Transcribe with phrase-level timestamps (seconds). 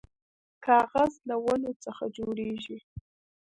[0.65, 2.77] کاغذ له ونو څخه جوړیږي